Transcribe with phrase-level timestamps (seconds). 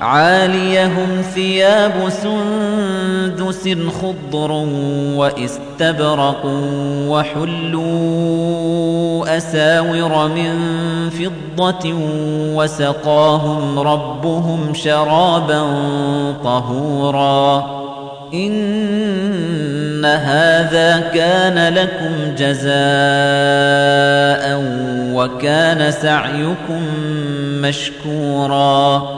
[0.00, 3.68] عاليهم ثياب سندس
[4.02, 4.52] خضر
[5.16, 6.42] واستبرق
[7.08, 8.38] وحلوا
[9.36, 10.54] أساور من
[11.10, 11.94] فضة
[12.54, 15.62] وسقاهم ربهم شرابا
[16.44, 17.78] طهورا.
[18.34, 22.68] إن هذا كان لكم جزاء
[25.14, 26.82] وكان سعيكم
[27.62, 29.17] مشكوراً.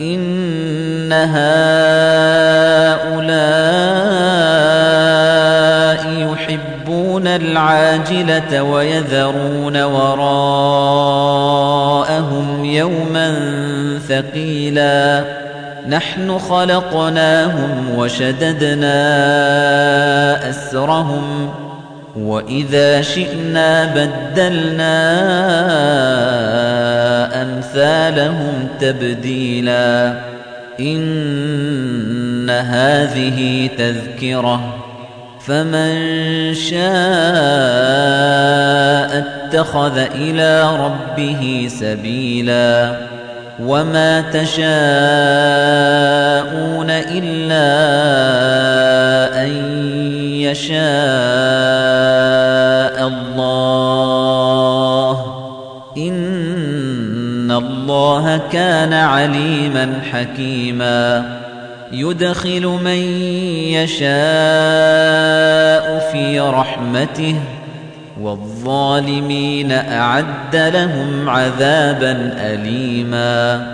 [0.00, 1.54] إن هؤلاء
[6.32, 10.24] يحبون العاجلة ويذرون وراءهم
[12.64, 13.34] يوما
[14.08, 15.24] ثقيلا.
[15.88, 18.90] نحن خلقناهم وشددنا
[20.50, 21.50] أسرهم
[22.16, 25.04] وإذا شئنا بدلنا
[27.42, 30.14] أمثالهم تبديلا
[30.80, 34.74] إن هذه تذكرة
[35.40, 35.94] فمن
[36.54, 36.84] شاء
[39.18, 42.96] اتخذ إلى ربه سبيلا
[43.60, 44.64] وما تشاءون
[46.90, 47.64] إلا
[49.08, 49.13] أن
[50.54, 50.78] يشاء
[53.08, 54.46] الله
[55.96, 61.38] إن الله كان عليما حكيما
[61.92, 62.98] يدخل من
[63.74, 64.08] يشاء
[66.12, 67.36] في رحمته
[68.20, 73.73] والظالمين أعد لهم عذابا أليماً